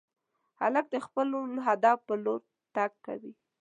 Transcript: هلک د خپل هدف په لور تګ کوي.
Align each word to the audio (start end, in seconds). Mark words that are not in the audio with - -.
هلک 0.59 0.85
د 0.91 0.95
خپل 1.05 1.27
هدف 1.67 1.97
په 2.07 2.13
لور 2.23 2.39
تګ 2.75 2.91
کوي. 3.05 3.33